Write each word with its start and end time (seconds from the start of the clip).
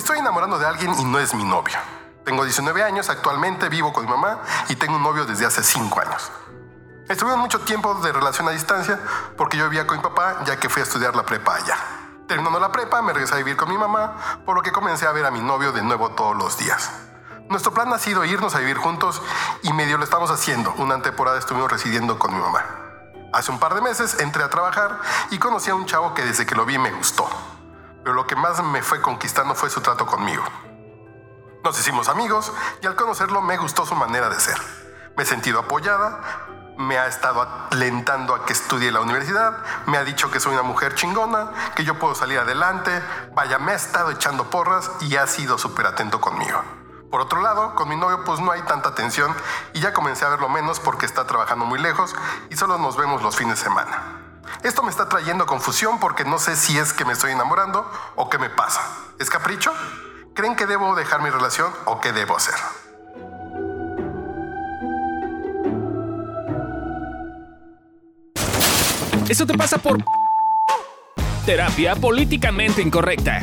estoy 0.00 0.18
enamorando 0.18 0.58
de 0.58 0.66
alguien 0.66 0.94
y 0.98 1.04
no 1.04 1.18
es 1.18 1.34
mi 1.34 1.44
novio. 1.44 1.76
Tengo 2.24 2.42
19 2.44 2.82
años, 2.82 3.10
actualmente 3.10 3.68
vivo 3.68 3.92
con 3.92 4.06
mi 4.06 4.10
mamá 4.10 4.40
y 4.68 4.76
tengo 4.76 4.96
un 4.96 5.02
novio 5.02 5.26
desde 5.26 5.44
hace 5.44 5.62
5 5.62 6.00
años. 6.00 6.32
Estuvimos 7.08 7.38
mucho 7.38 7.60
tiempo 7.60 7.94
de 7.96 8.10
relación 8.10 8.48
a 8.48 8.52
distancia 8.52 8.98
porque 9.36 9.58
yo 9.58 9.64
vivía 9.64 9.86
con 9.86 9.98
mi 9.98 10.02
papá 10.02 10.42
ya 10.44 10.58
que 10.58 10.70
fui 10.70 10.80
a 10.80 10.84
estudiar 10.84 11.14
la 11.14 11.24
prepa 11.24 11.56
allá. 11.56 11.76
Terminando 12.26 12.58
la 12.58 12.72
prepa 12.72 13.02
me 13.02 13.12
regresé 13.12 13.34
a 13.34 13.38
vivir 13.38 13.56
con 13.56 13.68
mi 13.68 13.76
mamá, 13.76 14.40
por 14.46 14.56
lo 14.56 14.62
que 14.62 14.72
comencé 14.72 15.06
a 15.06 15.12
ver 15.12 15.26
a 15.26 15.30
mi 15.30 15.40
novio 15.40 15.72
de 15.72 15.82
nuevo 15.82 16.10
todos 16.10 16.34
los 16.34 16.56
días. 16.56 16.90
Nuestro 17.50 17.74
plan 17.74 17.92
ha 17.92 17.98
sido 17.98 18.24
irnos 18.24 18.54
a 18.54 18.60
vivir 18.60 18.78
juntos 18.78 19.20
y 19.62 19.72
medio 19.74 19.98
lo 19.98 20.04
estamos 20.04 20.30
haciendo. 20.30 20.72
Una 20.78 21.02
temporada 21.02 21.38
estuvimos 21.38 21.70
residiendo 21.70 22.18
con 22.18 22.32
mi 22.32 22.40
mamá. 22.40 22.64
Hace 23.34 23.50
un 23.50 23.58
par 23.58 23.74
de 23.74 23.82
meses 23.82 24.18
entré 24.20 24.44
a 24.44 24.48
trabajar 24.48 24.98
y 25.30 25.38
conocí 25.38 25.70
a 25.70 25.74
un 25.74 25.84
chavo 25.84 26.14
que 26.14 26.24
desde 26.24 26.46
que 26.46 26.54
lo 26.54 26.64
vi 26.64 26.78
me 26.78 26.92
gustó. 26.92 27.28
Pero 28.02 28.14
lo 28.14 28.26
que 28.26 28.36
más 28.36 28.62
me 28.62 28.82
fue 28.82 29.00
conquistando 29.00 29.54
fue 29.54 29.70
su 29.70 29.80
trato 29.80 30.06
conmigo. 30.06 30.42
Nos 31.62 31.78
hicimos 31.78 32.08
amigos 32.08 32.52
y 32.82 32.86
al 32.86 32.96
conocerlo 32.96 33.42
me 33.42 33.58
gustó 33.58 33.84
su 33.84 33.94
manera 33.94 34.30
de 34.30 34.40
ser. 34.40 34.58
Me 35.16 35.24
he 35.24 35.26
sentido 35.26 35.60
apoyada, 35.60 36.20
me 36.78 36.98
ha 36.98 37.06
estado 37.06 37.46
alentando 37.70 38.34
a 38.34 38.46
que 38.46 38.54
estudie 38.54 38.90
la 38.90 39.00
universidad, 39.00 39.58
me 39.86 39.98
ha 39.98 40.04
dicho 40.04 40.30
que 40.30 40.40
soy 40.40 40.54
una 40.54 40.62
mujer 40.62 40.94
chingona, 40.94 41.50
que 41.74 41.84
yo 41.84 41.98
puedo 41.98 42.14
salir 42.14 42.38
adelante, 42.38 42.90
vaya, 43.34 43.58
me 43.58 43.72
ha 43.72 43.74
estado 43.74 44.10
echando 44.10 44.48
porras 44.48 44.90
y 45.00 45.16
ha 45.16 45.26
sido 45.26 45.58
súper 45.58 45.86
atento 45.86 46.20
conmigo. 46.20 46.62
Por 47.10 47.20
otro 47.20 47.42
lado, 47.42 47.74
con 47.74 47.88
mi 47.88 47.96
novio 47.96 48.24
pues 48.24 48.40
no 48.40 48.52
hay 48.52 48.62
tanta 48.62 48.94
tensión 48.94 49.34
y 49.74 49.80
ya 49.80 49.92
comencé 49.92 50.24
a 50.24 50.28
verlo 50.28 50.48
menos 50.48 50.80
porque 50.80 51.06
está 51.06 51.26
trabajando 51.26 51.66
muy 51.66 51.78
lejos 51.78 52.14
y 52.48 52.56
solo 52.56 52.78
nos 52.78 52.96
vemos 52.96 53.22
los 53.22 53.36
fines 53.36 53.58
de 53.58 53.64
semana. 53.64 54.19
Esto 54.62 54.82
me 54.82 54.90
está 54.90 55.08
trayendo 55.08 55.46
confusión 55.46 55.98
porque 55.98 56.24
no 56.24 56.38
sé 56.38 56.54
si 56.54 56.78
es 56.78 56.92
que 56.92 57.06
me 57.06 57.14
estoy 57.14 57.32
enamorando 57.32 57.90
o 58.16 58.28
qué 58.28 58.38
me 58.38 58.50
pasa. 58.50 58.82
¿Es 59.18 59.30
capricho? 59.30 59.72
¿Creen 60.34 60.54
que 60.54 60.66
debo 60.66 60.94
dejar 60.94 61.22
mi 61.22 61.30
relación 61.30 61.72
o 61.86 62.00
qué 62.00 62.12
debo 62.12 62.36
hacer? 62.36 62.54
Eso 69.30 69.46
te 69.46 69.56
pasa 69.56 69.78
por 69.78 69.96
terapia 71.46 71.96
políticamente 71.96 72.82
incorrecta. 72.82 73.40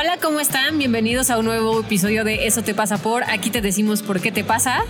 Hola, 0.00 0.16
¿cómo 0.16 0.40
están? 0.40 0.78
Bienvenidos 0.78 1.28
a 1.28 1.36
un 1.36 1.44
nuevo 1.44 1.80
episodio 1.80 2.24
de 2.24 2.46
Eso 2.46 2.62
te 2.62 2.72
pasa 2.72 2.96
por. 2.96 3.22
Aquí 3.30 3.50
te 3.50 3.60
decimos 3.60 4.00
por 4.00 4.18
qué 4.22 4.32
te 4.32 4.42
pasa. 4.44 4.82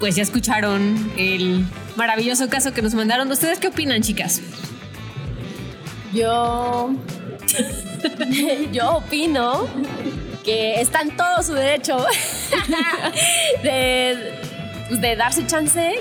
Pues 0.00 0.16
ya 0.16 0.24
escucharon 0.24 1.12
el 1.16 1.64
maravilloso 1.94 2.48
caso 2.48 2.72
que 2.72 2.82
nos 2.82 2.94
mandaron. 2.94 3.30
¿Ustedes 3.30 3.60
qué 3.60 3.68
opinan, 3.68 4.02
chicas? 4.02 4.40
Yo. 6.12 6.90
Yo 8.72 8.96
opino 8.96 9.68
que 10.44 10.80
está 10.80 11.02
en 11.02 11.16
todo 11.16 11.40
su 11.44 11.52
derecho 11.52 12.04
de, 13.62 14.34
de 14.90 15.16
darse 15.16 15.46
chance 15.46 15.94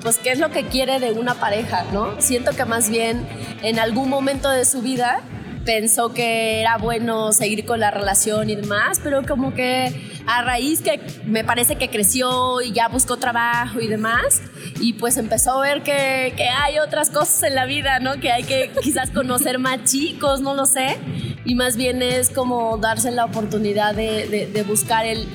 pues 0.00 0.16
qué 0.16 0.32
es 0.32 0.38
lo 0.38 0.50
que 0.50 0.64
quiere 0.64 1.00
de 1.00 1.12
una 1.12 1.34
pareja, 1.34 1.84
¿no? 1.92 2.18
Siento 2.18 2.52
que 2.56 2.64
más 2.64 2.88
bien 2.88 3.26
en 3.62 3.78
algún 3.78 4.08
momento 4.08 4.48
de 4.48 4.64
su 4.64 4.80
vida 4.80 5.20
pensó 5.64 6.12
que 6.12 6.60
era 6.60 6.76
bueno 6.76 7.32
seguir 7.32 7.64
con 7.64 7.80
la 7.80 7.90
relación 7.90 8.50
y 8.50 8.56
demás, 8.56 9.00
pero 9.02 9.22
como 9.26 9.54
que 9.54 9.92
a 10.26 10.42
raíz 10.42 10.82
que 10.82 11.00
me 11.24 11.44
parece 11.44 11.76
que 11.76 11.88
creció 11.88 12.60
y 12.60 12.72
ya 12.72 12.88
buscó 12.88 13.16
trabajo 13.16 13.80
y 13.80 13.88
demás, 13.88 14.40
y 14.80 14.94
pues 14.94 15.16
empezó 15.16 15.58
a 15.58 15.62
ver 15.62 15.82
que, 15.82 16.32
que 16.36 16.48
hay 16.48 16.78
otras 16.78 17.10
cosas 17.10 17.42
en 17.44 17.54
la 17.54 17.66
vida, 17.66 17.98
¿no? 17.98 18.20
Que 18.20 18.30
hay 18.30 18.44
que 18.44 18.70
quizás 18.82 19.10
conocer 19.10 19.58
más 19.58 19.84
chicos, 19.84 20.40
no 20.40 20.54
lo 20.54 20.66
sé, 20.66 20.98
y 21.44 21.54
más 21.54 21.76
bien 21.76 22.02
es 22.02 22.30
como 22.30 22.78
darse 22.78 23.10
la 23.10 23.24
oportunidad 23.24 23.94
de, 23.94 24.26
de, 24.28 24.46
de 24.46 24.62
buscar 24.62 25.06
el 25.06 25.26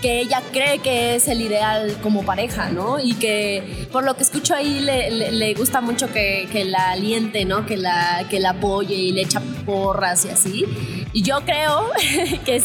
que 0.00 0.20
ella 0.20 0.42
cree 0.52 0.78
que 0.78 1.16
es 1.16 1.28
el 1.28 1.40
ideal 1.40 1.96
como 2.02 2.24
pareja, 2.24 2.70
¿no? 2.70 2.98
Y 2.98 3.14
que 3.14 3.86
por 3.92 4.04
lo 4.04 4.14
que 4.16 4.22
escucho 4.22 4.54
ahí 4.54 4.80
le, 4.80 5.10
le, 5.10 5.32
le 5.32 5.54
gusta 5.54 5.80
mucho 5.80 6.12
que, 6.12 6.48
que, 6.52 6.64
la 6.64 6.90
aliente, 6.90 7.44
¿no? 7.44 7.66
Que 7.66 7.76
la, 7.76 8.24
que 8.28 8.40
la 8.40 8.50
apoye 8.50 8.94
y 8.94 9.12
le 9.12 9.22
echa 9.22 9.40
porras 9.64 10.24
y 10.24 10.30
así. 10.30 10.64
Y 11.12 11.22
yo 11.22 11.40
creo 11.44 11.90
que 12.44 12.56
es, 12.56 12.64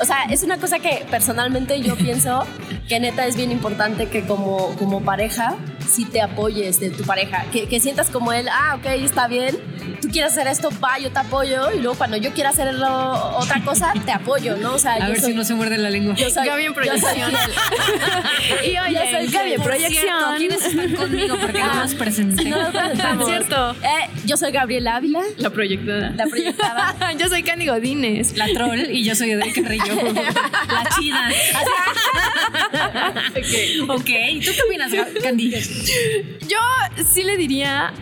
o 0.00 0.04
sea, 0.04 0.24
es 0.30 0.42
una 0.42 0.58
cosa 0.58 0.78
que 0.78 1.06
personalmente 1.10 1.80
yo 1.80 1.96
pienso 1.96 2.44
que 2.88 3.00
neta 3.00 3.26
es 3.26 3.36
bien 3.36 3.50
importante 3.50 4.08
que 4.08 4.24
como, 4.24 4.74
como 4.76 5.02
pareja 5.02 5.56
sí 5.88 6.04
te 6.04 6.20
apoyes 6.20 6.80
de 6.80 6.90
tu 6.90 7.04
pareja, 7.04 7.44
que, 7.52 7.68
que 7.68 7.80
sientas 7.80 8.10
como 8.10 8.32
él, 8.32 8.48
ah, 8.50 8.76
ok, 8.78 8.86
está 9.02 9.28
bien, 9.28 9.56
tú 10.00 10.08
quieres 10.08 10.32
hacer 10.32 10.46
esto, 10.46 10.70
va, 10.82 10.98
yo 10.98 11.10
te 11.10 11.18
apoyo, 11.18 11.72
y 11.72 11.80
luego 11.80 11.96
cuando 11.96 12.16
yo 12.16 12.32
quiera 12.32 12.50
hacer 12.50 12.68
otra 12.68 13.62
cosa, 13.64 13.92
te 14.04 14.12
apoyo, 14.12 14.56
¿no? 14.56 14.74
O 14.74 14.78
sea, 14.78 14.94
a 14.94 15.00
yo 15.00 15.08
ver 15.08 15.20
soy, 15.20 15.32
si 15.32 15.36
no 15.36 15.44
se 15.44 15.54
muerde 15.54 15.78
la 15.78 15.90
lengua. 15.90 16.14
Yo 16.14 16.30
soy, 16.30 16.46
Gaby 16.46 16.64
en 16.64 16.74
proyección. 16.74 17.32
y 18.64 18.78
oye, 18.78 18.92
yo 18.92 19.18
soy 19.18 19.26
Gaby 19.28 19.52
en 19.54 19.62
proyección. 19.62 20.36
¿Quiénes 20.38 20.64
están 20.64 20.94
conmigo? 20.94 21.36
Porque 21.40 21.58
no 21.58 21.74
nos 21.74 21.94
presenté. 21.94 22.44
No 22.44 22.70
nos. 22.70 23.26
Cierto. 23.26 23.72
Eh, 23.82 24.10
yo 24.24 24.36
soy 24.36 24.52
Gabriela 24.52 24.96
Ávila. 24.96 25.20
La 25.38 25.50
proyectada. 25.50 26.10
La 26.10 26.26
proyectada. 26.26 27.12
yo 27.18 27.28
soy 27.28 27.42
Candy 27.42 27.66
Godínez. 27.66 28.36
La 28.36 28.46
troll 28.52 28.90
y 28.90 29.04
yo 29.04 29.14
soy 29.14 29.30
Edel 29.32 29.52
Carrillo. 29.52 29.94
la 29.94 30.88
chida. 30.98 31.28
ok. 33.88 33.96
Ok. 33.96 34.10
¿Tú 34.44 34.50
qué 34.52 34.62
opinas, 34.66 34.92
Candy? 35.22 35.50
Yo 36.48 36.58
sí 37.04 37.22
le 37.22 37.36
diría 37.36 37.92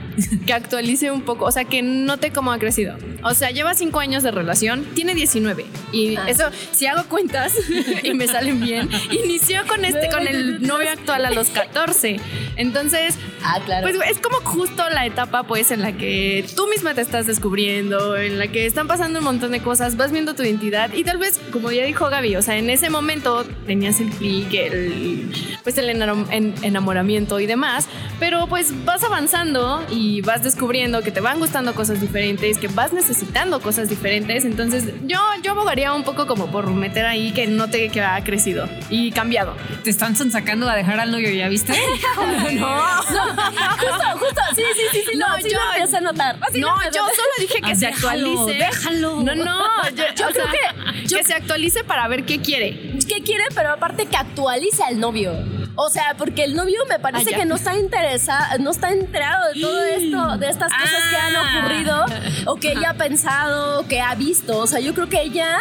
que 0.46 0.52
actualice 0.52 1.10
un 1.10 1.22
poco, 1.22 1.46
o 1.46 1.52
sea, 1.52 1.64
que 1.64 1.82
note 1.82 2.30
cómo 2.30 2.52
ha 2.52 2.58
crecido. 2.58 2.96
O 3.22 3.34
sea, 3.34 3.50
lleva 3.50 3.74
cinco 3.74 4.00
años 4.00 4.22
de 4.22 4.30
relación, 4.30 4.84
tiene 4.94 5.14
19. 5.14 5.64
Y 5.92 6.16
ah. 6.16 6.26
eso, 6.28 6.44
si 6.72 6.86
hago 6.86 7.04
cuentas 7.08 7.54
y 8.02 8.14
me 8.14 8.26
salen 8.26 8.60
bien, 8.60 8.88
inició 9.10 9.66
con 9.66 9.84
este, 9.84 10.08
con 10.08 10.26
el 10.26 10.62
novio 10.62 10.90
actual 10.90 11.24
a 11.24 11.30
los 11.30 11.48
14. 11.48 12.20
Entonces, 12.56 13.16
ah, 13.42 13.60
claro. 13.64 13.86
pues 13.86 14.10
es 14.10 14.18
como 14.18 14.36
justo 14.38 14.88
la 14.90 15.06
etapa, 15.06 15.44
pues, 15.44 15.70
en 15.70 15.82
la 15.82 15.92
que 15.92 16.44
tú 16.54 16.66
misma 16.68 16.94
te 16.94 17.00
estás 17.00 17.26
descubriendo, 17.26 18.16
en 18.16 18.38
la 18.38 18.48
que 18.48 18.66
están 18.66 18.86
pasando 18.86 19.18
un 19.18 19.24
montón 19.24 19.52
de 19.52 19.60
cosas, 19.60 19.96
vas 19.96 20.12
viendo 20.12 20.34
tu 20.34 20.42
identidad 20.42 20.92
y 20.92 21.04
tal 21.04 21.18
vez, 21.18 21.40
como 21.52 21.70
ya 21.70 21.84
dijo 21.84 22.08
Gaby, 22.08 22.36
o 22.36 22.42
sea, 22.42 22.56
en 22.56 22.70
ese 22.70 22.90
momento 22.90 23.44
tenías 23.66 24.00
el 24.00 24.10
clic, 24.10 24.52
el, 24.54 25.32
pues 25.62 25.78
el 25.78 25.88
enamoramiento 25.90 27.40
y 27.40 27.46
demás, 27.46 27.88
pero 28.18 28.46
pues 28.46 28.84
vas 28.84 29.02
avanzando 29.02 29.84
y 29.90 30.20
vas 30.20 30.42
descubriendo 30.42 31.02
que 31.02 31.10
te 31.10 31.20
van 31.20 31.38
gustando 31.38 31.74
cosas 31.74 32.00
diferentes, 32.00 32.58
que 32.58 32.68
vas 32.68 32.92
necesitando 32.92 33.60
cosas 33.60 33.88
diferentes. 33.88 34.44
Entonces, 34.44 34.84
yo, 35.04 35.18
yo 35.42 35.52
abogaría 35.52 35.92
un 35.92 36.04
poco 36.04 36.26
como 36.26 36.50
por 36.50 36.70
meter 36.70 37.06
ahí 37.06 37.32
que 37.32 37.46
note 37.46 37.88
que 37.88 38.00
ha 38.00 38.22
crecido 38.22 38.68
y 38.90 39.10
cambiado. 39.12 39.54
Te 39.82 39.90
están 39.90 40.14
sacando 40.14 40.68
a 40.68 40.74
dejar 40.74 41.00
al 41.00 41.10
novio, 41.10 41.30
¿ya 41.30 41.48
viste? 41.48 41.72
no, 42.16 42.52
no, 42.52 43.02
justo, 43.02 44.18
justo, 44.18 44.40
sí, 44.54 44.62
sí, 44.74 44.82
sí, 44.92 45.02
sí 45.10 45.18
no, 45.18 45.28
no 45.28 45.38
yo 45.38 45.58
empiezo 45.72 45.96
a 45.96 46.00
notar. 46.00 46.38
Así 46.40 46.60
no, 46.60 46.74
yo 46.84 47.02
solo 47.02 47.28
dije 47.38 47.60
que 47.60 47.72
ah, 47.72 47.74
se 47.74 47.86
déjalo, 47.86 48.40
actualice. 48.40 48.58
Déjalo. 48.58 49.22
No, 49.22 49.34
no, 49.34 49.90
yo, 49.90 50.04
yo 50.14 50.26
creo 50.32 50.32
sea, 50.32 50.52
que 50.52 51.06
yo, 51.06 51.18
que 51.18 51.24
se 51.24 51.34
actualice 51.34 51.84
para 51.84 52.08
ver 52.08 52.24
qué 52.24 52.40
quiere. 52.40 52.98
¿Qué 53.08 53.22
quiere? 53.22 53.44
Pero 53.54 53.72
aparte 53.72 54.06
que 54.06 54.16
actualice 54.16 54.82
al 54.82 54.98
novio. 54.98 55.32
O 55.76 55.90
sea, 55.90 56.14
porque 56.16 56.44
el 56.44 56.54
novio 56.54 56.80
me 56.88 56.98
parece 56.98 57.34
ah, 57.34 57.38
que 57.38 57.46
no 57.46 57.56
está 57.56 57.76
interesado, 57.76 58.58
no 58.60 58.70
está 58.70 58.92
enterado 58.92 59.52
de 59.52 59.60
todo 59.60 59.84
esto, 59.84 60.38
de 60.38 60.48
estas 60.48 60.72
cosas 60.72 61.02
ah. 61.02 61.10
que 61.10 61.16
han 61.16 61.36
ocurrido 61.36 62.04
o 62.46 62.56
que 62.56 62.72
ella 62.72 62.90
ha 62.90 62.94
pensado, 62.94 63.86
que 63.88 64.00
ha 64.00 64.14
visto. 64.14 64.58
O 64.58 64.66
sea, 64.66 64.80
yo 64.80 64.94
creo 64.94 65.08
que 65.08 65.22
ella 65.22 65.58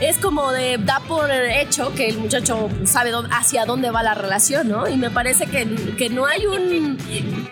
es 0.00 0.18
como 0.18 0.52
de 0.52 0.78
da 0.78 1.00
por 1.00 1.30
hecho 1.30 1.94
que 1.94 2.08
el 2.08 2.18
muchacho 2.18 2.68
sabe 2.84 3.10
dónde, 3.10 3.34
hacia 3.34 3.64
dónde 3.64 3.90
va 3.90 4.02
la 4.02 4.14
relación, 4.14 4.68
¿no? 4.68 4.88
Y 4.88 4.96
me 4.96 5.10
parece 5.10 5.46
que, 5.46 5.66
que 5.96 6.10
no 6.10 6.26
hay 6.26 6.46
un, 6.46 6.98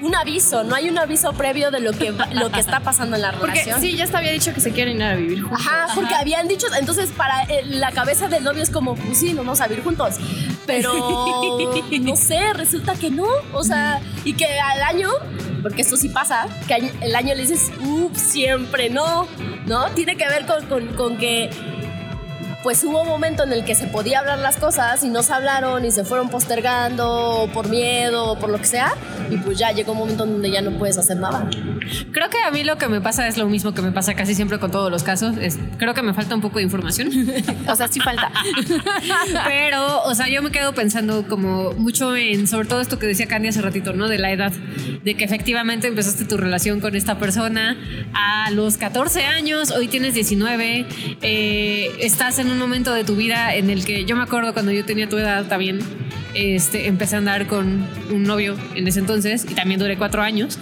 un, 0.00 0.14
aviso, 0.14 0.64
no 0.64 0.74
hay 0.74 0.90
un 0.90 0.98
aviso 0.98 1.32
previo 1.32 1.70
de 1.70 1.80
lo 1.80 1.92
que, 1.92 2.12
lo 2.32 2.50
que 2.50 2.60
está 2.60 2.80
pasando 2.80 3.16
en 3.16 3.22
la 3.22 3.30
relación. 3.30 3.76
Porque 3.76 3.86
sí, 3.86 3.96
ya 3.96 4.06
se 4.06 4.16
había 4.16 4.32
dicho 4.32 4.52
que 4.52 4.60
se 4.60 4.72
quieren 4.72 4.96
ir 4.96 5.02
a 5.02 5.14
vivir 5.14 5.42
juntos. 5.42 5.66
Ajá, 5.66 5.94
porque 5.94 6.14
habían 6.14 6.46
dicho, 6.46 6.66
entonces 6.78 7.10
para 7.10 7.46
la 7.64 7.92
cabeza 7.92 8.28
del 8.28 8.44
novio 8.44 8.62
es 8.62 8.70
como, 8.70 8.96
pues 8.96 9.18
sí, 9.18 9.32
nos 9.32 9.46
vamos 9.46 9.60
a 9.60 9.68
vivir 9.68 9.82
juntos. 9.84 10.16
Pero 10.66 10.92
no 12.00 12.16
sé, 12.16 12.52
resulta 12.54 12.94
que 12.94 13.10
no. 13.10 13.26
O 13.52 13.64
sea, 13.64 14.00
y 14.24 14.34
que 14.34 14.46
al 14.46 14.82
año, 14.82 15.10
porque 15.62 15.82
esto 15.82 15.96
sí 15.96 16.08
pasa, 16.08 16.46
que 16.66 16.92
el 17.00 17.14
año 17.14 17.34
le 17.34 17.42
dices, 17.42 17.70
uff, 17.80 18.16
siempre 18.16 18.90
no, 18.90 19.26
¿no? 19.66 19.90
Tiene 19.90 20.16
que 20.16 20.26
ver 20.28 20.46
con, 20.46 20.66
con, 20.66 20.88
con 20.94 21.18
que 21.18 21.50
pues 22.62 22.84
hubo 22.84 23.02
un 23.02 23.08
momento 23.08 23.42
en 23.42 23.52
el 23.52 23.64
que 23.64 23.74
se 23.74 23.88
podía 23.88 24.20
hablar 24.20 24.38
las 24.38 24.56
cosas 24.56 25.02
y 25.02 25.08
no 25.08 25.24
se 25.24 25.32
hablaron 25.32 25.84
y 25.84 25.90
se 25.90 26.04
fueron 26.04 26.28
postergando 26.28 27.50
por 27.52 27.68
miedo 27.68 28.30
o 28.30 28.38
por 28.38 28.50
lo 28.50 28.58
que 28.58 28.66
sea 28.66 28.94
y 29.30 29.36
pues 29.38 29.58
ya 29.58 29.72
llegó 29.72 29.92
un 29.92 29.98
momento 29.98 30.26
donde 30.26 30.50
ya 30.50 30.60
no 30.60 30.70
puedes 30.72 30.98
hacer 30.98 31.16
nada. 31.16 31.48
Creo 32.12 32.30
que 32.30 32.38
a 32.38 32.50
mí 32.50 32.64
lo 32.64 32.78
que 32.78 32.88
me 32.88 33.00
pasa 33.00 33.26
es 33.26 33.36
lo 33.36 33.46
mismo 33.46 33.74
que 33.74 33.82
me 33.82 33.92
pasa 33.92 34.14
casi 34.14 34.34
siempre 34.34 34.58
con 34.58 34.70
todos 34.70 34.90
los 34.90 35.02
casos. 35.02 35.36
Es, 35.38 35.58
creo 35.78 35.94
que 35.94 36.02
me 36.02 36.14
falta 36.14 36.34
un 36.34 36.40
poco 36.40 36.58
de 36.58 36.64
información. 36.64 37.10
O 37.68 37.76
sea, 37.76 37.88
sí 37.88 38.00
falta. 38.00 38.30
Pero, 39.46 40.02
o 40.02 40.14
sea, 40.14 40.28
yo 40.28 40.42
me 40.42 40.50
quedo 40.50 40.74
pensando 40.74 41.26
como 41.28 41.72
mucho 41.72 42.16
en, 42.16 42.46
sobre 42.46 42.66
todo 42.66 42.80
esto 42.80 42.98
que 42.98 43.06
decía 43.06 43.26
Candy 43.26 43.48
hace 43.48 43.62
ratito, 43.62 43.92
¿no? 43.92 44.08
De 44.08 44.18
la 44.18 44.32
edad. 44.32 44.52
De 45.04 45.14
que 45.14 45.24
efectivamente 45.24 45.86
empezaste 45.86 46.24
tu 46.24 46.36
relación 46.36 46.80
con 46.80 46.96
esta 46.96 47.18
persona 47.18 47.76
a 48.14 48.50
los 48.50 48.76
14 48.76 49.24
años, 49.24 49.70
hoy 49.70 49.88
tienes 49.88 50.14
19, 50.14 50.86
eh, 51.22 51.90
estás 52.00 52.38
en 52.38 52.50
un 52.50 52.58
momento 52.58 52.92
de 52.92 53.04
tu 53.04 53.16
vida 53.16 53.54
en 53.54 53.70
el 53.70 53.84
que 53.84 54.04
yo 54.04 54.16
me 54.16 54.22
acuerdo 54.22 54.52
cuando 54.52 54.72
yo 54.72 54.84
tenía 54.84 55.08
tu 55.08 55.16
edad 55.16 55.46
también 55.46 55.80
este, 56.34 56.86
empecé 56.86 57.16
a 57.16 57.18
andar 57.18 57.46
con 57.46 57.86
un 58.10 58.22
novio 58.22 58.56
en 58.74 58.86
ese 58.86 59.00
entonces 59.00 59.46
y 59.48 59.54
también 59.54 59.80
duré 59.80 59.96
cuatro 59.96 60.22
años. 60.22 60.58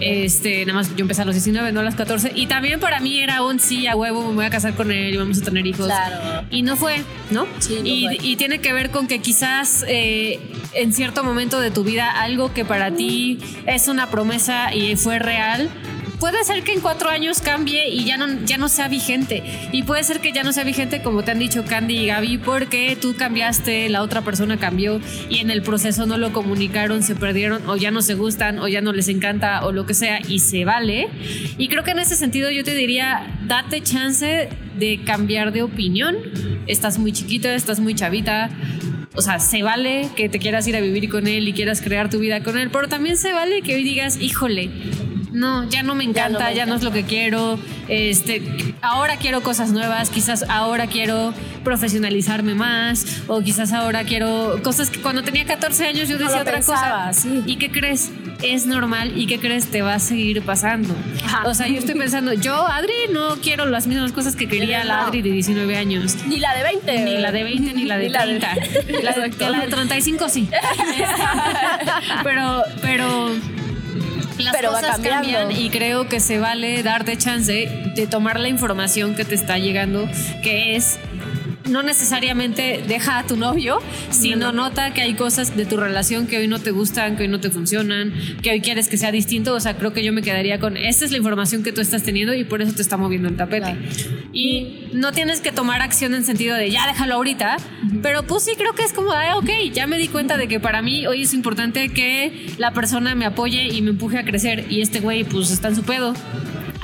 Este, 0.00 0.64
nada 0.66 0.78
más 0.78 0.94
yo 0.94 1.02
empecé 1.02 1.22
a 1.22 1.24
los 1.24 1.34
19, 1.34 1.72
no 1.72 1.80
a 1.80 1.82
los 1.82 1.94
14. 1.94 2.32
Y 2.34 2.46
también 2.46 2.80
para 2.80 3.00
mí 3.00 3.20
era 3.20 3.42
un 3.42 3.60
sí, 3.60 3.86
a 3.86 3.96
huevo, 3.96 4.28
me 4.28 4.34
voy 4.34 4.44
a 4.44 4.50
casar 4.50 4.74
con 4.74 4.90
él 4.90 5.14
y 5.14 5.16
vamos 5.16 5.40
a 5.40 5.44
tener 5.44 5.66
hijos. 5.66 5.86
Claro. 5.86 6.46
Y 6.50 6.62
no 6.62 6.76
fue, 6.76 7.02
¿no? 7.30 7.46
Sí, 7.58 7.76
no 7.80 7.86
y, 7.86 8.04
fue. 8.04 8.18
y 8.22 8.36
tiene 8.36 8.60
que 8.60 8.72
ver 8.72 8.90
con 8.90 9.06
que 9.06 9.20
quizás 9.20 9.84
eh, 9.88 10.40
en 10.74 10.92
cierto 10.92 11.24
momento 11.24 11.60
de 11.60 11.70
tu 11.70 11.84
vida 11.84 12.10
algo 12.10 12.52
que 12.52 12.64
para 12.64 12.90
ti 12.90 13.38
es 13.66 13.88
una 13.88 14.10
promesa 14.10 14.74
y 14.74 14.96
fue 14.96 15.18
real. 15.18 15.70
Puede 16.18 16.44
ser 16.44 16.62
que 16.62 16.72
en 16.72 16.80
cuatro 16.80 17.10
años 17.10 17.40
cambie 17.40 17.88
y 17.88 18.04
ya 18.04 18.16
no, 18.16 18.44
ya 18.44 18.56
no 18.56 18.68
sea 18.68 18.88
vigente. 18.88 19.42
Y 19.72 19.82
puede 19.82 20.04
ser 20.04 20.20
que 20.20 20.32
ya 20.32 20.42
no 20.42 20.52
sea 20.52 20.64
vigente 20.64 21.02
como 21.02 21.22
te 21.22 21.32
han 21.32 21.38
dicho 21.38 21.64
Candy 21.64 21.98
y 21.98 22.06
Gaby 22.06 22.38
porque 22.38 22.96
tú 23.00 23.14
cambiaste, 23.16 23.88
la 23.88 24.02
otra 24.02 24.22
persona 24.22 24.58
cambió 24.58 25.00
y 25.28 25.38
en 25.38 25.50
el 25.50 25.62
proceso 25.62 26.06
no 26.06 26.16
lo 26.16 26.32
comunicaron, 26.32 27.02
se 27.02 27.14
perdieron 27.14 27.68
o 27.68 27.76
ya 27.76 27.90
no 27.90 28.00
se 28.00 28.14
gustan 28.14 28.58
o 28.58 28.68
ya 28.68 28.80
no 28.80 28.92
les 28.92 29.08
encanta 29.08 29.64
o 29.66 29.72
lo 29.72 29.86
que 29.86 29.94
sea 29.94 30.20
y 30.26 30.38
se 30.38 30.64
vale. 30.64 31.08
Y 31.58 31.68
creo 31.68 31.82
que 31.82 31.90
en 31.90 31.98
ese 31.98 32.16
sentido 32.16 32.50
yo 32.50 32.64
te 32.64 32.74
diría, 32.74 33.38
date 33.46 33.82
chance 33.82 34.48
de 34.78 35.00
cambiar 35.04 35.52
de 35.52 35.62
opinión. 35.62 36.16
Estás 36.66 36.98
muy 36.98 37.12
chiquita, 37.12 37.54
estás 37.54 37.80
muy 37.80 37.94
chavita. 37.94 38.50
O 39.16 39.22
sea, 39.22 39.38
se 39.38 39.62
vale 39.62 40.08
que 40.16 40.28
te 40.28 40.38
quieras 40.38 40.66
ir 40.66 40.76
a 40.76 40.80
vivir 40.80 41.08
con 41.08 41.28
él 41.28 41.46
y 41.46 41.52
quieras 41.52 41.80
crear 41.80 42.10
tu 42.10 42.18
vida 42.18 42.42
con 42.42 42.58
él, 42.58 42.70
pero 42.70 42.88
también 42.88 43.16
se 43.16 43.32
vale 43.32 43.62
que 43.62 43.76
hoy 43.76 43.84
digas, 43.84 44.18
híjole, 44.20 44.70
no, 45.34 45.68
ya 45.68 45.82
no 45.82 45.94
me 45.94 46.04
encanta, 46.04 46.50
ya 46.52 46.64
no, 46.64 46.76
es 46.76 46.82
lo 46.82 46.90
que 46.92 47.02
quiero. 47.04 47.58
Este, 47.88 48.40
ahora 48.80 49.16
quiero 49.18 49.42
cosas 49.42 49.70
nuevas, 49.72 50.08
quizás 50.08 50.44
ahora 50.48 50.86
quiero 50.86 51.34
profesionalizarme 51.64 52.54
más, 52.54 53.22
o 53.26 53.40
quizás 53.42 53.72
ahora 53.72 54.04
quiero 54.04 54.60
cosas 54.62 54.88
que 54.90 55.00
cuando 55.00 55.22
tenía 55.22 55.44
14 55.44 55.86
años 55.86 56.08
yo 56.08 56.16
decía 56.18 56.40
otra 56.40 56.54
pensaba, 56.54 57.08
cosa. 57.08 57.12
sí. 57.20 57.42
¿Y 57.46 57.56
qué 57.56 57.70
crees? 57.70 58.10
Es 58.42 58.66
normal 58.66 59.12
y 59.18 59.26
qué 59.26 59.38
crees 59.38 59.70
te 59.70 59.82
va 59.82 59.94
a 59.94 59.98
seguir 59.98 60.42
pasando. 60.42 60.94
Ajá. 61.24 61.42
O 61.46 61.54
sea, 61.54 61.66
yo 61.68 61.78
estoy 61.78 61.94
pensando, 61.94 62.32
yo, 62.34 62.66
Adri, 62.66 62.92
no 63.12 63.36
quiero 63.42 63.66
las 63.66 63.86
mismas 63.86 64.12
cosas 64.12 64.36
que 64.36 64.48
quería 64.48 64.84
la. 64.84 65.04
Adri 65.06 65.22
de 65.22 65.30
19 65.30 65.76
años. 65.76 66.16
Ni 66.26 66.38
la 66.38 66.54
de 66.54 66.62
20. 66.62 67.04
Ni 67.04 67.18
la 67.18 67.32
de 67.32 67.42
20 67.44 67.74
ni 67.74 67.84
la 67.84 67.96
de 67.98 68.04
Ni 68.08 68.10
la 68.10 68.26
de- 68.26 68.38
30. 68.38 68.54
La 69.02 69.12
de, 69.12 69.50
la 69.50 69.60
de 69.60 69.68
35 69.68 70.28
sí. 70.28 70.48
pero, 72.22 72.62
pero 72.82 73.30
las 74.38 74.54
Pero 74.54 74.72
va 74.72 74.80
cosas 74.80 74.96
cambiando. 75.00 75.28
cambian 75.28 75.52
y 75.52 75.70
creo 75.70 76.08
que 76.08 76.20
se 76.20 76.38
vale 76.38 76.82
darte 76.82 77.16
chance 77.16 77.68
de 77.94 78.06
tomar 78.06 78.40
la 78.40 78.48
información 78.48 79.14
que 79.14 79.24
te 79.24 79.34
está 79.34 79.58
llegando, 79.58 80.08
que 80.42 80.76
es 80.76 80.98
no 81.68 81.82
necesariamente 81.82 82.84
deja 82.86 83.18
a 83.18 83.26
tu 83.26 83.36
novio, 83.36 83.78
sino 84.10 84.52
nota 84.52 84.92
que 84.92 85.02
hay 85.02 85.14
cosas 85.14 85.56
de 85.56 85.64
tu 85.64 85.76
relación 85.76 86.26
que 86.26 86.38
hoy 86.38 86.48
no 86.48 86.58
te 86.58 86.70
gustan, 86.70 87.16
que 87.16 87.22
hoy 87.22 87.28
no 87.28 87.40
te 87.40 87.50
funcionan, 87.50 88.12
que 88.42 88.50
hoy 88.50 88.60
quieres 88.60 88.88
que 88.88 88.96
sea 88.96 89.12
distinto. 89.12 89.54
O 89.54 89.60
sea, 89.60 89.76
creo 89.76 89.92
que 89.92 90.04
yo 90.04 90.12
me 90.12 90.22
quedaría 90.22 90.60
con, 90.60 90.76
esta 90.76 91.04
es 91.04 91.10
la 91.10 91.18
información 91.18 91.62
que 91.62 91.72
tú 91.72 91.80
estás 91.80 92.02
teniendo 92.02 92.34
y 92.34 92.44
por 92.44 92.62
eso 92.62 92.74
te 92.74 92.82
está 92.82 92.96
moviendo 92.96 93.28
el 93.28 93.36
tapete. 93.36 93.54
Claro. 93.54 93.78
Y 94.32 94.88
no 94.92 95.12
tienes 95.12 95.40
que 95.40 95.52
tomar 95.52 95.80
acción 95.80 96.14
en 96.14 96.24
sentido 96.24 96.56
de, 96.56 96.70
ya 96.70 96.86
déjalo 96.86 97.14
ahorita, 97.14 97.56
pero 98.02 98.24
pues 98.24 98.44
sí 98.44 98.52
creo 98.56 98.74
que 98.74 98.82
es 98.82 98.92
como, 98.92 99.12
ah, 99.12 99.36
ok, 99.36 99.50
ya 99.72 99.86
me 99.86 99.98
di 99.98 100.08
cuenta 100.08 100.36
de 100.36 100.48
que 100.48 100.60
para 100.60 100.82
mí 100.82 101.06
hoy 101.06 101.22
es 101.22 101.34
importante 101.34 101.88
que 101.88 102.46
la 102.58 102.72
persona 102.72 103.14
me 103.14 103.24
apoye 103.24 103.68
y 103.68 103.80
me 103.82 103.90
empuje 103.90 104.18
a 104.18 104.24
crecer 104.24 104.66
y 104.68 104.80
este 104.80 105.00
güey 105.00 105.24
pues 105.24 105.50
está 105.50 105.68
en 105.68 105.76
su 105.76 105.82
pedo. 105.82 106.14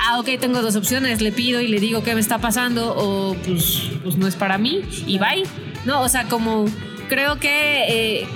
Ah, 0.03 0.19
ok, 0.19 0.29
tengo 0.39 0.61
dos 0.63 0.75
opciones, 0.75 1.21
le 1.21 1.31
pido 1.31 1.61
y 1.61 1.67
le 1.67 1.79
digo 1.79 2.03
qué 2.03 2.15
me 2.15 2.21
está 2.21 2.39
pasando 2.39 2.95
o 2.95 3.35
pues, 3.35 3.91
pues 4.03 4.17
no 4.17 4.27
es 4.27 4.35
para 4.35 4.57
mí 4.57 4.81
y 5.05 5.19
bye. 5.19 5.43
No, 5.85 6.01
o 6.01 6.09
sea, 6.09 6.25
como 6.25 6.65
creo 7.07 7.39
que 7.39 8.21
eh, 8.21 8.27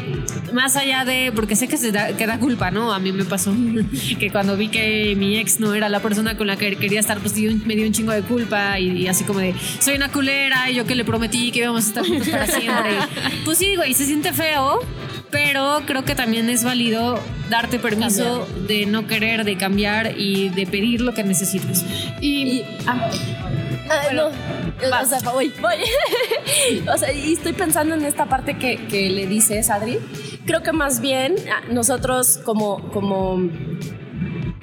más 0.54 0.76
allá 0.76 1.06
de, 1.06 1.32
porque 1.34 1.56
sé 1.56 1.68
que 1.68 1.78
se 1.78 1.92
da, 1.92 2.16
que 2.16 2.28
da 2.28 2.40
culpa, 2.40 2.72
¿no? 2.72 2.94
A 2.94 3.00
mí 3.00 3.12
me 3.12 3.26
pasó 3.26 3.52
que 4.20 4.30
cuando 4.32 4.58
vi 4.58 4.68
que 4.68 5.16
mi 5.18 5.38
ex 5.38 5.60
no 5.60 5.74
era 5.74 5.90
la 5.90 6.02
persona 6.02 6.38
con 6.38 6.46
la 6.46 6.56
que 6.56 6.76
quería 6.76 7.00
estar, 7.00 7.18
pues 7.20 7.34
me 7.36 7.76
dio 7.76 7.88
un 7.88 7.94
chingo 7.94 8.12
de 8.12 8.22
culpa 8.22 8.80
y, 8.80 9.04
y 9.04 9.08
así 9.08 9.24
como 9.24 9.40
de, 9.40 9.56
soy 9.80 9.96
una 9.96 10.12
culera 10.12 10.70
y 10.70 10.76
yo 10.76 10.86
que 10.86 10.94
le 10.94 11.04
prometí 11.04 11.52
que 11.52 11.60
íbamos 11.60 11.86
a 11.86 11.88
estar 11.88 12.06
juntos 12.06 12.28
para 12.28 12.46
siempre. 12.46 12.92
Pues 13.44 13.58
sí, 13.58 13.76
güey, 13.76 13.94
se 13.94 14.06
siente 14.06 14.34
feo, 14.34 14.80
pero 15.32 15.82
creo 15.86 16.04
que 16.04 16.14
también 16.14 16.50
es 16.50 16.64
válido 16.64 17.20
darte 17.50 17.80
permiso 17.80 18.48
de 18.68 18.86
no 18.86 19.08
querer, 19.08 19.44
de 19.44 19.58
cambiar 19.58 20.18
y 20.18 20.50
de 20.50 20.66
pedir 20.68 21.02
lo 21.02 21.14
que 21.14 21.24
necesites. 21.24 21.86
Y, 22.22 22.44
Y- 22.60 22.66
ah, 22.88 23.10
Ah, 23.88 24.02
Bueno, 24.06 24.30
no. 24.82 24.90
vas. 24.90 25.14
O 25.14 25.20
sea, 25.20 25.32
voy, 25.32 25.54
voy. 25.62 25.76
o 26.94 26.98
sea, 26.98 27.14
y 27.14 27.34
estoy 27.34 27.54
pensando 27.54 27.94
en 27.94 28.04
esta 28.04 28.26
parte 28.26 28.58
que, 28.58 28.88
que 28.88 29.10
le 29.12 29.28
dices, 29.28 29.70
Adri. 29.70 30.00
Creo 30.48 30.64
que 30.64 30.72
más 30.72 31.02
bien 31.02 31.36
ah, 31.52 31.62
nosotros 31.72 32.40
como, 32.44 32.80
como, 32.92 33.48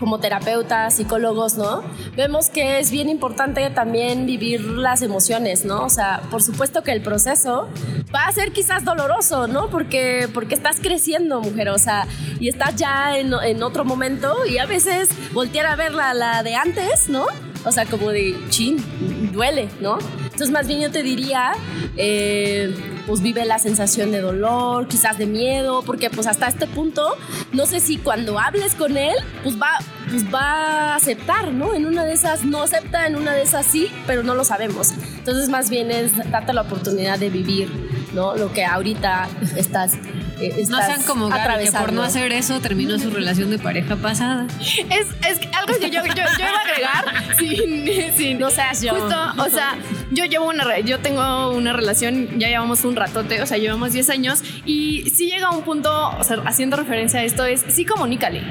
como 0.02 0.18
terapeutas, 0.18 0.94
psicólogos, 0.94 1.56
¿no? 1.56 1.80
Vemos 2.16 2.48
que 2.48 2.80
es 2.80 2.90
bien 2.90 3.08
importante 3.08 3.70
también 3.70 4.26
vivir 4.26 4.60
las 4.60 5.00
emociones, 5.00 5.64
¿no? 5.64 5.84
O 5.84 5.88
sea, 5.88 6.22
por 6.28 6.42
supuesto 6.42 6.82
que 6.82 6.90
el 6.90 7.02
proceso 7.02 7.68
va 8.12 8.24
a 8.26 8.32
ser 8.32 8.50
quizás 8.50 8.84
doloroso, 8.84 9.46
¿no? 9.46 9.70
Porque, 9.70 10.28
porque 10.34 10.56
estás 10.56 10.80
creciendo, 10.80 11.40
mujer, 11.40 11.68
o 11.68 11.78
sea, 11.78 12.08
y 12.40 12.48
estás 12.48 12.74
ya 12.74 13.16
en, 13.16 13.32
en 13.32 13.62
otro 13.62 13.84
momento 13.84 14.44
y 14.44 14.58
a 14.58 14.66
veces 14.66 15.08
voltear 15.32 15.66
a 15.66 15.76
ver 15.76 15.94
la, 15.94 16.14
la 16.14 16.42
de 16.42 16.56
antes, 16.56 17.08
¿no? 17.08 17.26
O 17.64 17.70
sea, 17.70 17.86
como 17.86 18.10
de 18.10 18.34
chin, 18.48 18.84
duele, 19.32 19.68
¿no? 19.80 19.98
Entonces, 20.32 20.50
más 20.50 20.66
bien 20.66 20.80
yo 20.80 20.90
te 20.90 21.02
diría, 21.02 21.52
eh, 21.96 22.74
pues 23.06 23.20
vive 23.20 23.44
la 23.44 23.58
sensación 23.58 24.12
de 24.12 24.20
dolor, 24.20 24.88
quizás 24.88 25.18
de 25.18 25.26
miedo, 25.26 25.82
porque 25.82 26.08
pues 26.08 26.26
hasta 26.26 26.48
este 26.48 26.66
punto, 26.66 27.16
no 27.52 27.66
sé 27.66 27.80
si 27.80 27.98
cuando 27.98 28.38
hables 28.38 28.74
con 28.74 28.96
él, 28.96 29.14
pues 29.42 29.60
va, 29.60 29.78
pues 30.10 30.24
va 30.32 30.92
a 30.92 30.94
aceptar, 30.96 31.52
¿no? 31.52 31.74
En 31.74 31.86
una 31.86 32.04
de 32.04 32.14
esas 32.14 32.44
no 32.44 32.62
acepta, 32.62 33.06
en 33.06 33.16
una 33.16 33.32
de 33.32 33.42
esas 33.42 33.66
sí, 33.66 33.90
pero 34.06 34.22
no 34.22 34.34
lo 34.34 34.44
sabemos. 34.44 34.92
Entonces, 35.18 35.48
más 35.50 35.68
bien 35.68 35.90
es 35.90 36.12
darte 36.30 36.52
la 36.52 36.62
oportunidad 36.62 37.18
de 37.18 37.28
vivir, 37.28 37.70
¿no? 38.14 38.34
Lo 38.34 38.52
que 38.52 38.64
ahorita 38.64 39.28
estás... 39.56 39.98
eh, 40.46 40.64
No 40.68 40.78
sean 40.78 41.02
como 41.04 41.28
Gaby, 41.28 41.64
que 41.64 41.72
por 41.72 41.92
no 41.92 42.02
hacer 42.02 42.32
eso 42.32 42.60
terminó 42.60 42.98
su 42.98 43.10
relación 43.10 43.50
de 43.50 43.58
pareja 43.58 43.96
pasada. 43.96 44.46
es, 44.60 45.06
es 45.28 45.38
que 45.38 45.48
algo 45.54 45.74
que 45.78 45.90
yo, 45.90 46.04
yo, 46.04 46.14
yo 46.14 46.22
iba 46.38 46.58
a 46.58 46.60
agregar 46.60 47.36
sin, 47.38 48.16
sin 48.16 48.38
No 48.38 48.50
seas 48.50 48.82
yo. 48.82 48.94
Justo, 48.94 49.16
o 49.38 49.48
sea, 49.48 49.76
yo 50.10 50.24
llevo 50.24 50.48
una 50.48 50.78
yo 50.80 50.98
tengo 51.00 51.50
una 51.50 51.72
relación, 51.72 52.38
ya 52.38 52.48
llevamos 52.48 52.84
un 52.84 52.96
ratote, 52.96 53.42
o 53.42 53.46
sea, 53.46 53.58
llevamos 53.58 53.92
10 53.92 54.10
años 54.10 54.42
y 54.64 55.10
sí 55.10 55.26
llega 55.30 55.50
un 55.50 55.62
punto, 55.62 56.10
o 56.18 56.24
sea, 56.24 56.38
haciendo 56.46 56.76
referencia 56.76 57.20
a 57.20 57.24
esto 57.24 57.44
es 57.44 57.64
sí 57.68 57.84
comunícale. 57.84 58.42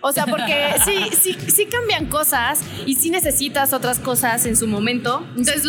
O 0.00 0.12
sea, 0.12 0.26
porque 0.26 0.74
sí 0.84 1.10
sí 1.12 1.36
sí 1.48 1.66
cambian 1.66 2.06
cosas 2.06 2.62
y 2.86 2.94
sí 2.94 3.10
necesitas 3.10 3.72
otras 3.72 3.98
cosas 3.98 4.46
en 4.46 4.56
su 4.56 4.66
momento. 4.66 5.26
Entonces 5.36 5.64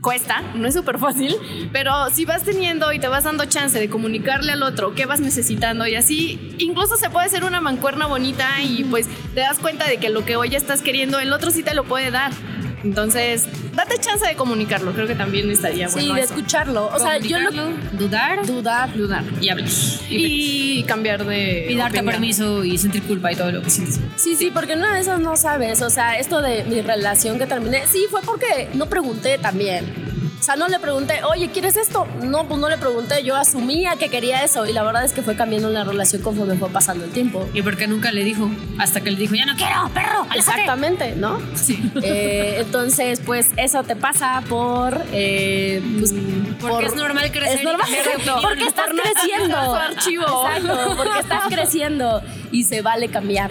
cuesta, 0.00 0.42
no 0.54 0.68
es 0.68 0.74
súper 0.74 0.98
fácil, 0.98 1.36
pero 1.72 2.10
si 2.10 2.24
vas 2.24 2.44
teniendo 2.44 2.92
y 2.92 2.98
te 2.98 3.08
vas 3.08 3.24
dando 3.24 3.44
chance 3.46 3.78
de 3.78 3.90
comunicarle 3.90 4.52
al 4.52 4.62
otro 4.62 4.94
qué 4.94 5.06
vas 5.06 5.20
necesitando 5.20 5.86
y 5.86 5.94
así, 5.94 6.54
incluso 6.58 6.96
se 6.96 7.10
puede 7.10 7.26
hacer 7.26 7.44
una 7.44 7.60
mancuerna 7.60 8.06
bonita 8.06 8.62
y 8.62 8.84
pues 8.84 9.08
te 9.34 9.40
das 9.40 9.58
cuenta 9.58 9.86
de 9.88 9.98
que 9.98 10.08
lo 10.08 10.24
que 10.24 10.36
hoy 10.36 10.54
estás 10.54 10.82
queriendo, 10.82 11.18
el 11.18 11.32
otro 11.32 11.50
sí 11.50 11.62
te 11.62 11.74
lo 11.74 11.84
puede 11.84 12.10
dar. 12.10 12.32
Entonces, 12.84 13.46
date 13.74 13.98
chance 14.00 14.26
de 14.26 14.34
comunicarlo, 14.34 14.92
creo 14.92 15.06
que 15.06 15.14
también 15.14 15.50
estaría 15.50 15.88
Sí, 15.88 16.00
bueno. 16.00 16.14
de 16.14 16.20
eso. 16.22 16.34
escucharlo. 16.34 16.86
O 16.92 16.98
sea, 16.98 17.18
yo 17.18 17.38
lo... 17.38 17.50
Dudar 17.98 18.46
Dudar. 18.46 18.94
Dudar. 18.96 19.24
y 19.40 19.48
hablar. 19.48 19.68
Y 20.08 20.82
cambiar 20.84 21.24
de. 21.26 21.66
Y 21.70 21.76
darte 21.76 21.98
opinión. 21.98 22.12
permiso 22.14 22.64
y 22.64 22.78
sentir 22.78 23.02
culpa 23.02 23.32
y 23.32 23.36
todo 23.36 23.50
lo 23.52 23.62
que 23.62 23.70
sientes. 23.70 24.00
Sí, 24.16 24.36
sí, 24.36 24.50
porque 24.52 24.74
una 24.74 24.94
de 24.94 25.00
esas 25.00 25.20
no 25.20 25.36
sabes. 25.36 25.82
O 25.82 25.90
sea, 25.90 26.18
esto 26.18 26.40
de 26.40 26.64
mi 26.64 26.80
relación 26.80 27.38
que 27.38 27.46
terminé, 27.46 27.82
sí, 27.86 28.06
fue 28.10 28.20
porque 28.22 28.68
no 28.74 28.86
pregunté 28.86 29.38
también. 29.38 29.84
O 30.38 30.42
sea, 30.48 30.56
no 30.56 30.68
le 30.68 30.78
pregunté, 30.78 31.20
oye, 31.24 31.50
¿quieres 31.50 31.76
esto? 31.76 32.06
No, 32.22 32.46
pues 32.46 32.58
no 32.60 32.68
le 32.68 32.78
pregunté. 32.78 33.22
Yo 33.22 33.34
asumía 33.36 33.96
que 33.96 34.08
quería 34.08 34.44
eso. 34.44 34.66
Y 34.66 34.72
la 34.72 34.82
verdad 34.82 35.04
es 35.04 35.12
que 35.12 35.20
fue 35.20 35.36
cambiando 35.36 35.68
la 35.68 35.84
relación 35.84 36.22
conforme 36.22 36.54
fue 36.56 36.70
pasando 36.70 37.04
el 37.04 37.10
tiempo. 37.10 37.46
Y 37.52 37.60
porque 37.62 37.86
nunca 37.86 38.12
le 38.12 38.24
dijo, 38.24 38.48
hasta 38.78 39.00
que 39.02 39.10
le 39.10 39.16
dijo, 39.18 39.34
ya 39.34 39.44
no 39.46 39.56
quiero, 39.56 39.90
perro, 39.92 40.22
aléjate". 40.30 40.38
Exactamente, 40.38 41.16
¿no? 41.16 41.38
Sí. 41.54 41.90
Eh, 42.02 42.58
entonces, 42.60 43.20
pues 43.26 43.48
eso 43.56 43.82
te 43.82 43.96
pasa 43.96 44.42
por. 44.48 45.02
eh, 45.12 45.82
pues, 45.98 46.14
Porque 46.60 46.76
por- 46.76 46.84
es 46.84 46.94
normal 46.94 47.30
crecer 47.32 47.58
Es 47.58 47.64
normal, 47.64 47.88
opinión. 47.90 48.38
porque 48.40 48.64
estás 48.64 48.86
Por 48.86 49.00
creciendo. 49.02 49.74
archivo. 49.74 50.24
Exacto, 50.56 50.94
porque 50.96 51.18
estás 51.20 51.42
creciendo 51.48 52.22
y 52.52 52.64
se 52.64 52.80
vale 52.80 53.08
cambiar. 53.08 53.50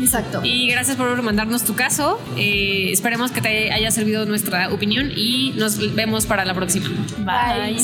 Exacto. 0.00 0.40
Y 0.42 0.68
gracias 0.68 0.96
por 0.96 1.20
mandarnos 1.22 1.64
tu 1.64 1.74
caso. 1.74 2.20
Eh, 2.36 2.88
esperemos 2.92 3.30
que 3.30 3.40
te 3.40 3.72
haya 3.72 3.90
servido 3.90 4.26
nuestra 4.26 4.72
opinión 4.72 5.10
y 5.14 5.52
nos 5.56 5.94
vemos 5.94 6.26
para 6.26 6.44
la 6.44 6.54
próxima. 6.54 6.88
Bye. 7.18 7.76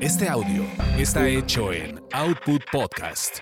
Este 0.00 0.28
audio 0.28 0.64
está 0.98 1.28
hecho 1.28 1.72
en 1.72 2.00
Output 2.12 2.62
Podcast. 2.72 3.40